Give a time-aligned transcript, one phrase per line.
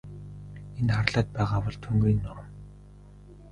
[0.79, 2.49] Энэ харлаад байгаа бол түймрийн нурам.